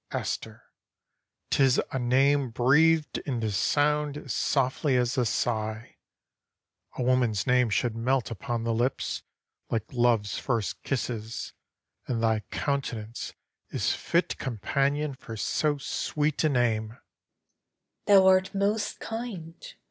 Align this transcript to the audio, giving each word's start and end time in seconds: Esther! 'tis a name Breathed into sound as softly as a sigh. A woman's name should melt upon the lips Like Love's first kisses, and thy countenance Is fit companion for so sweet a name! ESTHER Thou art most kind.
Esther! 0.11 0.63
'tis 1.51 1.79
a 1.91 1.99
name 1.99 2.49
Breathed 2.49 3.19
into 3.19 3.51
sound 3.51 4.17
as 4.17 4.33
softly 4.33 4.97
as 4.97 5.15
a 5.15 5.27
sigh. 5.27 5.97
A 6.97 7.03
woman's 7.03 7.45
name 7.45 7.69
should 7.69 7.95
melt 7.95 8.31
upon 8.31 8.63
the 8.63 8.73
lips 8.73 9.21
Like 9.69 9.93
Love's 9.93 10.39
first 10.39 10.81
kisses, 10.81 11.53
and 12.07 12.23
thy 12.23 12.39
countenance 12.49 13.35
Is 13.69 13.93
fit 13.93 14.39
companion 14.39 15.13
for 15.13 15.37
so 15.37 15.77
sweet 15.77 16.43
a 16.43 16.49
name! 16.49 16.93
ESTHER 16.93 16.99
Thou 18.07 18.25
art 18.25 18.55
most 18.55 18.99
kind. 18.99 19.75